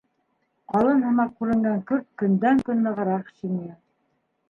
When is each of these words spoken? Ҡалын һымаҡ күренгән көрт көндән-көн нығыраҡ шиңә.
Ҡалын 0.73 1.03
һымаҡ 1.09 1.35
күренгән 1.43 1.85
көрт 1.93 2.09
көндән-көн 2.25 2.85
нығыраҡ 2.89 3.33
шиңә. 3.39 3.73